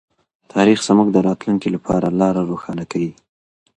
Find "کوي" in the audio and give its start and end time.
2.91-3.11